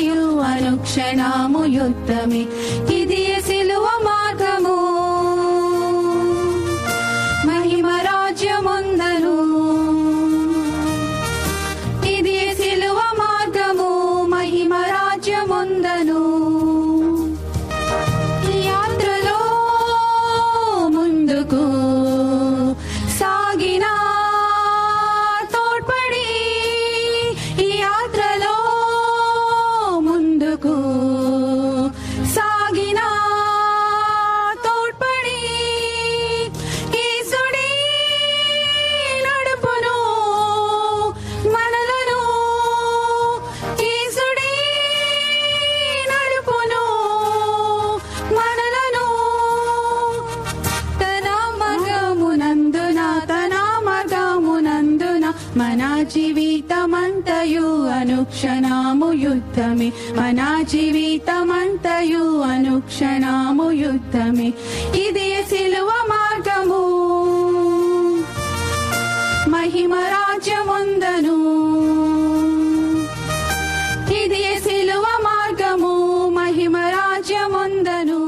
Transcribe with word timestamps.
జీవితమంతయు 0.00 1.64
యుద్ధమే 1.64 2.46
ఇది 2.94 3.42
సిలువ 3.46 3.86
మార్గము. 4.02 4.76
మహిమ 7.46 7.86
రాజ్యముందను 7.86 9.36
ఇది 12.08 12.54
సిలువ 12.54 13.00
మార్గము. 13.18 13.90
మహిమ 14.26 14.74
రాజ్యముందను 14.74 16.39
అనుక్షణము 58.10 59.12
యుద్ధమే 59.12 59.92
మన 60.14 60.62
జీవితమంతయు 60.62 62.40
అనుక్షణము 62.40 63.70
యుద్ధమే 63.70 64.46
ఇది 64.94 65.42
సిలువ 65.42 65.90
మార్గము. 66.08 66.80
మహిమ 69.50 69.94
రాజ్యముందను. 69.94 71.36
ఇది 74.24 74.60
సిలువ 74.60 75.04
మార్గము 75.22 76.28
మహిమ 76.28 76.76
రాజ్యముందను. 76.76 78.20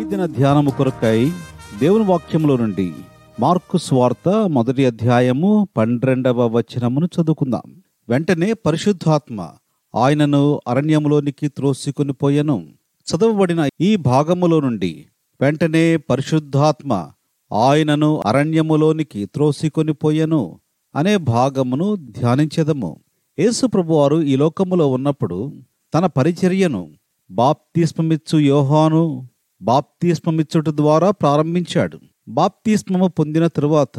ఈ 0.00 0.04
దిన 0.04 0.26
ధ్యానము 0.26 0.70
కొరకై 0.70 1.32
దేవుని 1.80 2.04
వాక్యములో 2.04 2.56
నుండి 2.56 2.92
మార్కు 3.40 3.78
స్వార్త 3.78 4.28
మొదటి 4.28 4.86
అధ్యాయము 4.86 5.68
పన్నెండవ 5.76 6.46
వచనమును 6.46 7.06
చదువుకుందాం. 7.06 7.82
వెంటనే 8.10 8.52
పరిశుద్ధాత్మ 8.52 9.50
ఆయనను 9.94 10.60
అరణ్యములోనికి 10.68 11.48
త్రోసికొని 11.48 12.12
పోయెను. 12.12 12.66
చదవబడిన 13.06 13.68
ఈ 13.80 13.96
భాగములో 13.96 14.60
నుండి 14.60 15.06
వెంటనే 15.40 15.96
పరిశుద్ధాత్మ 15.96 17.10
ఆయనను 17.52 18.20
అరణ్యములోనికి 18.26 19.26
త్రోసికొని 19.26 19.92
పోయెను 19.92 20.60
అనే 20.96 21.16
భాగమును 21.16 21.96
ధ్యానించెదము. 21.96 22.96
యేసుప్రభువారు 23.38 24.22
ఈ 24.22 24.36
లోకములో 24.36 24.90
ఉన్నప్పుడు 24.90 25.52
తన 25.94 26.06
పరిచర్యను 26.06 26.88
బాప్తిస్మమిచ్చు 27.30 28.38
యోహాను 28.38 29.28
బాప్తిస్మమిచ్చుట 29.62 30.68
ద్వారా 30.68 31.10
ప్రారంభించాడు. 31.10 31.98
బాప్తిస్మము 32.28 33.08
పొందిన 33.08 33.46
తరువాత 33.46 33.98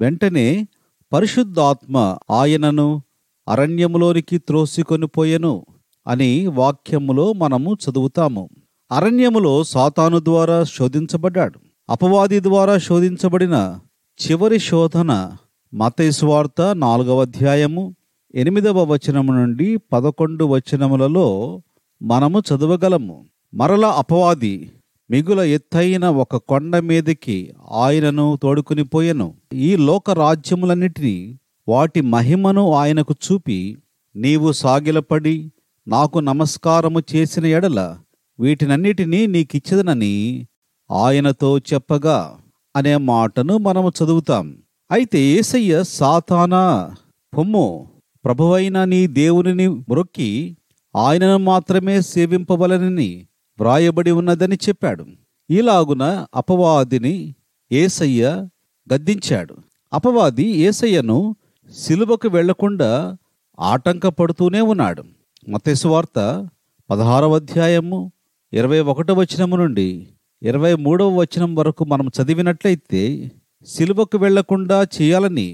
వెంటనే 0.00 0.68
పరిశుద్ధాత్మ 1.12 2.16
ఆయనను 2.30 3.02
అరణ్యములోనికి 3.48 4.38
త్రోసికొని 4.38 5.06
పోయెను 5.06 5.66
అని 6.06 6.46
వాక్యములో 6.46 7.32
మనము 7.32 7.74
చదువుతాము. 7.74 8.48
అరణ్యములో 8.92 9.64
సాతాను 9.64 10.18
ద్వారా 10.18 10.64
శోధించబడ్డాడు. 10.64 11.58
అపవాది 11.90 12.42
ద్వారా 12.42 12.78
శోధించబడిన 12.78 13.78
చివరి 14.22 14.58
శోధన 14.58 15.32
మతైస్వార్త 15.74 16.74
నాలుగవ 16.74 17.20
అధ్యాయము 17.20 17.94
ఎనిమిదవ 18.34 18.92
వచనము 18.92 19.32
నుండి 19.32 19.76
పదకొండు 19.92 20.44
వచనములలో 20.44 21.62
మనము 22.02 22.40
చదవగలము. 22.40 23.24
మరల 23.54 23.86
అపవాది 23.86 24.72
మిగుల 25.10 25.40
ఎత్తైన 25.40 26.08
ఒక 26.08 26.36
కొండ 26.36 26.76
మీదకి 26.76 27.54
ఆయనను 27.72 28.38
తోడుకుని 28.42 28.84
పోయెను. 28.84 29.34
ఈ 29.52 29.76
లోక 29.76 30.10
రాజ్యములన్నిటినీ 30.10 31.38
వాటి 31.68 32.00
మహిమను 32.00 32.72
ఆయనకు 32.72 33.14
చూపి 33.24 33.78
నీవు 34.16 34.52
సాగిలపడి 34.52 35.52
నాకు 35.88 36.18
నమస్కారము 36.18 37.00
చేసిన 37.14 37.46
ఎడల 37.46 37.98
వీటినన్నిటినీ 38.40 39.26
నీకిచ్చదనని 39.26 40.46
ఆయనతో 40.90 41.58
చెప్పగా 41.58 42.38
అనే 42.76 42.96
మాటను 42.96 43.58
మనము 43.58 43.88
చదువుతాం. 43.88 44.62
అయితే 44.90 45.18
ఏసయ్య 45.18 45.84
సాతానా 45.84 46.94
పొమ్ము 47.38 47.90
ప్రభువైన 48.24 48.84
నీ 48.84 49.06
దేవునిని 49.06 49.68
మ్రొక్కి 49.68 50.56
ఆయనను 50.96 51.38
మాత్రమే 51.38 52.00
సేవింపవలనని 52.00 53.26
వ్రాయబడి 53.60 54.10
ఉన్నదని 54.10 54.54
చెప్పాడు. 54.54 55.06
ఇలాగున 55.50 56.26
అపవాదిని 56.34 57.34
ఏసయ్య 57.72 58.48
గద్దించాడు. 58.94 59.56
అపవాది 59.92 60.46
ఏసయ్యను 60.48 61.36
సిలువకు 61.70 62.28
వెళ్ళకుండా 62.28 63.16
ఆటంకపడుతూనే 63.60 64.60
ఉన్నాడు. 64.60 65.02
మతేశ్వార్త 65.48 66.48
పదహారవ 66.90 67.34
అధ్యాయము 67.34 68.12
ఇరవై 68.52 68.80
ఒకటవ 68.80 69.20
వచనము 69.20 69.56
నుండి 69.56 70.08
ఇరవై 70.42 70.74
మూడవ 70.74 71.08
వచనం 71.20 71.54
వరకు 71.54 71.84
మనం 71.84 72.06
చదివినట్లయితే 72.06 73.32
సిలువకు 73.66 74.18
వెళ్ళకుండా 74.18 74.82
చేయాలని 74.82 75.48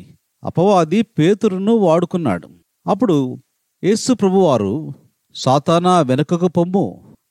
అపవాది 0.44 1.02
పేతురును 1.02 1.72
వాడుకున్నాడు. 1.72 2.48
అప్పుడు 2.86 3.38
యేసు 3.84 4.12
ప్రభువారు 4.12 4.92
సాతానా 5.34 6.00
వెనుకకు 6.00 6.48
పొమ్ము 6.48 6.86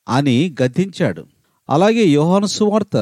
అని 0.10 0.56
గద్దించాడు. 0.62 1.24
అలాగే 1.70 2.04
యోహాను 2.08 2.46
సువార్త 2.46 2.98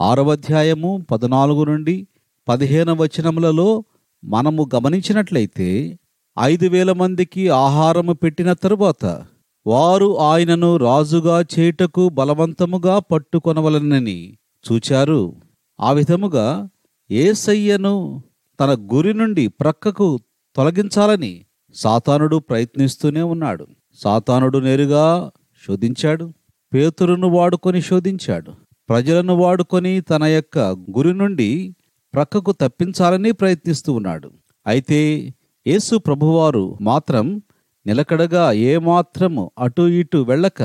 ఆరవ 0.00 0.30
అధ్యాయము 0.32 1.06
పద్నాలుగు 1.10 1.64
నుండి 1.64 2.06
పదిహేను 2.48 2.94
వచనములలో 2.94 3.84
మనము 4.26 4.70
గమనించినట్లయితే 4.74 5.98
ఐదు 6.38 6.66
వేల 6.66 6.92
మందికి 6.92 7.48
ఆహారము 7.48 8.12
పెట్టిన 8.12 8.52
తరువాత 8.52 9.24
వారు 9.66 10.20
ఆయనను 10.20 10.76
రాజుగా 10.76 11.40
చేయుటకు 11.40 12.08
బలవంతముగా 12.08 12.98
పట్టుకొనవలనని 12.98 14.38
చూచారు. 14.72 15.34
ఆ 15.80 15.92
విధముగా 15.92 16.68
ఏసయ్యను 17.10 18.22
తన 18.60 18.88
గురి 18.94 19.14
నుండి 19.14 19.48
ప్రక్కకు 19.48 20.20
తొలగించాలని 20.56 21.44
సాతానుడు 21.74 22.36
ప్రయత్నిస్తూనే 22.36 23.22
ఉన్నాడు. 23.22 23.66
సాతానుడు 23.94 24.58
నేరుగా 24.58 25.30
శోధించాడు. 25.68 26.32
పేతురును 26.74 27.28
వాడుకొని 27.28 27.82
శోధించాడు. 27.82 28.52
ప్రజలను 28.88 29.34
వాడుకొని 29.34 30.00
తన 30.00 30.24
యొక్క 30.24 30.58
గురి 30.58 31.14
నుండి 31.14 31.75
ప్రక్కకు 32.16 32.52
తప్పించాలని 32.52 33.32
ప్రయత్నిస్తూ 33.32 33.92
ఉన్నాడు. 33.92 34.28
అయితే 34.66 35.00
యేసు 35.66 35.94
ప్రభువారు 35.96 36.64
మాత్రం 36.80 37.26
నిలకడగా 37.86 38.44
ఏమాత్రము 38.52 39.50
అటు 39.58 39.82
ఇటు 40.00 40.18
వెళ్ళక 40.18 40.62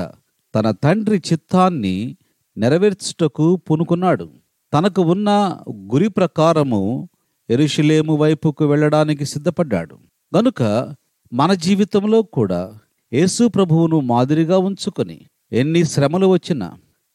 తన 0.55 0.71
తండ్రి 0.83 1.17
చిత్తాన్ని 1.29 1.95
నెరవేర్చుటకు 2.57 3.45
పూనుకున్నాడు. 3.55 4.27
తనకు 4.73 5.01
ఉన్న 5.01 5.29
గురి 5.93 6.09
ప్రకారము 6.09 6.81
ఎరుషులేము 7.49 8.13
వైపుకు 8.15 8.65
వెళ్ళడానికి 8.65 9.25
సిద్ధపడ్డాడు. 9.25 9.95
గనుక 10.31 10.61
మన 11.31 11.53
జీవితంలో 11.53 12.21
కూడా 12.37 12.61
యేసు 13.13 13.43
ప్రభువును 13.47 13.99
మాదిరిగా 14.11 14.57
ఉంచుకొని 14.57 15.17
ఎన్ని 15.51 15.83
శ్రమలు 15.83 16.27
వచ్చినా 16.27 16.67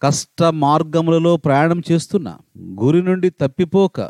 కష్ట 0.03 0.43
మార్గములలో 0.63 1.33
ప్రయాణం 1.37 1.83
చేస్తున్నా 1.91 2.33
గురి 2.81 3.03
నుండి 3.03 3.29
తప్పిపోక 3.31 4.01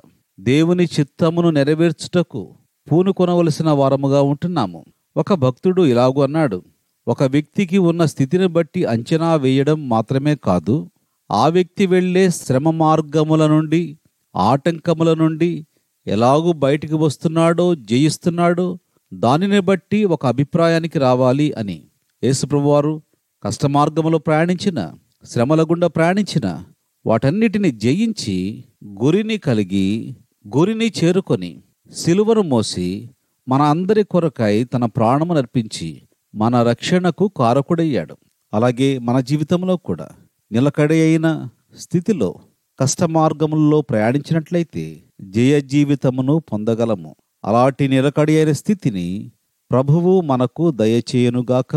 దేవుని 0.41 0.85
చిత్తమును 0.85 1.51
నెరవేర్చుటకు 1.51 2.55
పూనుకొనవలసిన 2.93 3.71
వారముగా 3.71 4.23
ఉంటున్నాము. 4.23 4.85
ఒక 5.17 5.35
భక్తుడు 5.35 5.83
ఇలాగూ 5.83 6.23
అన్నాడు 6.23 6.63
ఒక 7.09 7.23
వ్యక్తికి 7.23 7.79
ఉన్న 7.79 8.05
స్థితిని 8.05 8.47
బట్టి 8.47 8.85
అంచనా 8.85 9.35
వేయడం 9.35 9.89
మాత్రమే 9.89 10.35
కాదు 10.35 10.91
ఆ 11.31 11.49
వ్యక్తి 11.49 11.87
వెళ్ళే 11.87 12.31
శ్రమ 12.31 12.71
మార్గముల 12.71 13.47
నుండి 13.47 13.99
ఆటంకముల 14.37 15.15
నుండి 15.15 15.67
ఎలాగూ 16.07 16.53
బయటికి 16.53 16.95
వస్తున్నాడో 16.95 17.75
జయిస్తున్నాడో 17.75 18.79
దానిని 19.13 19.61
బట్టి 19.61 20.05
ఒక 20.05 20.27
అభిప్రాయానికి 20.27 20.99
రావాలి 20.99 21.53
అని. 21.53 21.79
యేసుప్రభువారు 22.25 23.03
కష్టమార్గములో 23.43 24.19
ప్రయాణించిన 24.19 24.93
శ్రమల 25.25 25.63
గుండా 25.63 25.87
ప్రయాణించిన 25.87 26.65
వాటన్నిటిని 27.07 27.71
జయించి 27.71 28.65
గురిని 28.87 29.39
కలిగి 29.39 30.17
గురిని 30.55 30.93
చేరుకొని 31.05 31.63
సిలువను 31.93 32.43
మోసి 32.43 33.11
మన 33.49 33.63
అందరి 33.63 34.03
కొరకై 34.05 34.65
తన 34.65 34.85
ప్రాణము 34.85 35.35
నర్పించి 35.35 36.03
మన 36.35 36.63
రక్షణకు 36.63 37.31
కారకుడయ్యాడు. 37.37 38.17
అలాగే 38.55 38.99
మన 38.99 39.21
జీవితంలో 39.21 39.77
కూడా 39.77 40.09
నిలకడి 40.53 41.01
అయిన 41.01 41.49
స్థితిలో 41.79 42.35
కష్ట 42.81 43.03
మార్గముల్లో 43.05 43.81
ప్రయాణించినట్లయితే 43.81 45.03
జయ 45.21 45.61
జీవితమును 45.61 46.39
పొందగలము. 46.39 47.17
అలాంటి 47.45 47.89
నిలకడి 47.89 48.37
అయిన 48.37 48.53
స్థితిని 48.53 49.33
ప్రభువు 49.71 50.21
మనకు 50.21 50.71
దయచేయనుగాక 50.71 51.77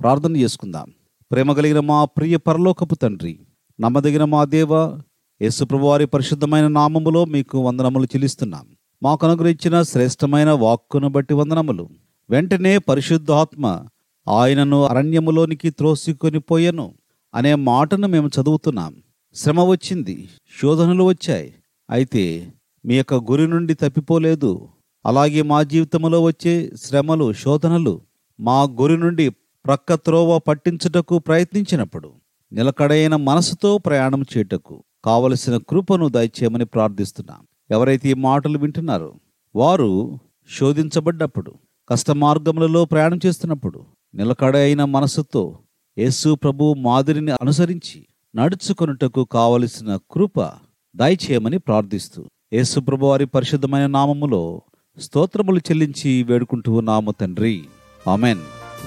ప్రార్థన 0.00 0.36
చేసుకుందాం. 0.36 0.90
ప్రేమ 1.30 1.52
కలిగిన 1.52 1.80
మా 1.80 2.04
ప్రియ 2.04 2.36
పరలోకపు 2.36 2.94
తండ్రి 2.94 3.38
నమ్మదగిన 3.80 4.24
మా 4.24 4.44
దేవ 4.44 5.00
యేసుప్రభు 5.42 5.86
వారి 5.86 6.06
పరిశుద్ధమైన 6.06 6.66
నామములో 6.68 7.24
మీకు 7.24 7.58
వందనములు 7.58 8.04
చెల్లిస్తున్నాం. 8.04 8.66
మాకు 9.02 9.26
అనుగ్రహించిన 9.26 9.82
శ్రేష్టమైన 9.82 10.50
వాక్కును 10.50 11.08
బట్టి 11.08 11.34
వందనములు. 11.34 11.88
వెంటనే 12.30 12.78
పరిశుద్ధాత్మ 12.78 13.86
ఆయనను 14.28 14.84
అరణ్యములోనికి 14.84 15.70
త్రోసికొని 15.70 16.38
పోయెను 16.38 16.94
అనే 17.34 17.54
మాటను 17.54 18.08
మేము 18.08 18.28
చదువుతున్నాం. 18.28 18.94
శ్రమ 19.34 19.60
వచ్చింది 19.60 20.28
శోధనలు 20.62 21.04
వచ్చాయి. 21.04 21.54
అయితే 21.90 22.52
మీ 22.84 22.96
యొక్క 22.96 23.14
గురి 23.14 23.46
నుండి 23.48 23.74
తప్పిపోలేదు. 23.74 24.68
అలాగే 25.06 25.42
మా 25.42 25.62
జీవితంలో 25.62 26.22
వచ్చే 26.22 26.72
శ్రమలు 26.82 27.32
శోధనలు 27.32 28.00
మా 28.40 28.62
గురి 28.62 28.98
నుండి 28.98 29.28
ప్రక్క 29.64 29.94
త్రోవ 29.94 30.38
పట్టించుటకు 30.38 31.18
ప్రయత్నించినప్పుడు 31.18 32.12
నిలకడైన 32.52 33.16
మనసుతో 33.16 33.78
ప్రయాణం 33.78 34.22
చేయుటకు 34.22 34.84
కావలసిన 35.04 35.56
కృపను 35.56 36.08
దయచేయమని 36.08 36.64
ప్రార్థిస్తున్నాం. 36.64 37.46
ఎవరైతే 37.70 38.08
ఈ 38.08 38.14
మాటలు 38.14 38.58
వింటున్నారో 38.58 39.12
వారు 39.56 40.18
శోధించబడ్డప్పుడు 40.58 41.54
కష్ట 41.88 42.10
మార్గములలో 42.10 42.84
ప్రయాణం 42.84 43.20
చేస్తున్నప్పుడు 43.26 43.84
నిలకడైన 44.14 44.84
మనసుతో 44.84 45.58
యేసు 45.98 46.34
ప్రభు 46.34 46.74
మాదిరిని 46.78 47.32
అనుసరించి 47.32 48.06
నడుచుకొనుటకు 48.36 49.24
కావలసిన 49.24 49.98
కృప 50.10 50.50
దయచేయమని 50.96 51.58
ప్రార్థిస్తూ 51.58 52.24
యేసు 52.52 52.80
ప్రభు 52.80 53.06
వారి 53.06 53.26
పరిశుద్ధమైన 53.26 53.86
నామములో 53.86 54.62
స్తోత్రములు 55.00 55.58
చెల్లించి 55.58 56.22
వేడుకుంటూ 56.22 56.80
నాము 56.80 57.10
తండ్రి. 57.10 57.64
ఆమెన్. 58.08 58.38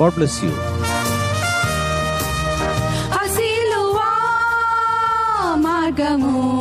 God 0.01 0.13
bless 0.13 0.43
you. 0.43 0.51
మార్గము 5.99 6.56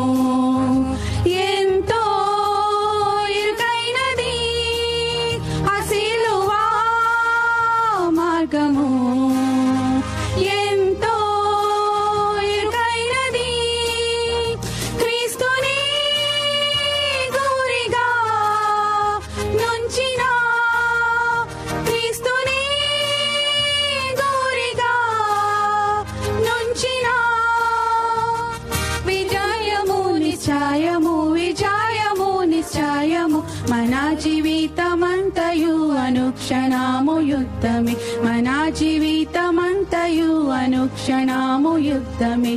జీవితమంతయు 34.26 35.75
అనుక్షణము 36.05 37.14
యుద్ధమే 37.28 37.94
మన 38.25 38.49
జీవితమంతయు 38.78 40.31
అనుక్షణము 40.56 41.73
యుద్ధమే 41.87 42.55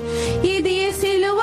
ఇది 0.53 0.77
సిలువ 0.99 1.39